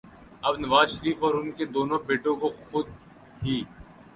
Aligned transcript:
اب 0.43 0.53
نواز 0.59 0.87
شریف 0.93 1.19
اور 1.23 1.33
ان 1.35 1.51
کے 1.57 1.65
دونوں 1.75 1.99
بیٹوں 2.07 2.35
کو 2.35 2.49
خود 2.61 2.87
ہی 3.41 3.61